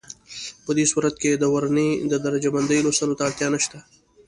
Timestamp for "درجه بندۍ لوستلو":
2.25-3.17